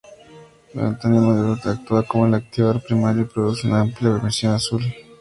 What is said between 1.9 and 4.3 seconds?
como el activador primario y produce una amplia